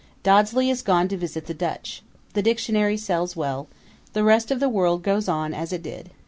Dodsley 0.23 0.71
is 0.71 0.81
gone 0.81 1.07
to 1.09 1.15
visit 1.15 1.45
the 1.45 1.53
Dutch. 1.53 2.01
The 2.33 2.41
Dictionary 2.41 2.97
sells 2.97 3.35
well. 3.35 3.67
The 4.13 4.23
rest 4.23 4.49
of 4.49 4.59
the 4.59 4.67
world 4.67 5.03
goes 5.03 5.27
on 5.29 5.53
as 5.53 5.71
it 5.71 5.83
did. 5.83 6.09